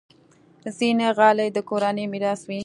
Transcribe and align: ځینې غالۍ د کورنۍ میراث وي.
ځینې 0.77 1.07
غالۍ 1.17 1.49
د 1.53 1.59
کورنۍ 1.69 2.05
میراث 2.11 2.41
وي. 2.47 2.59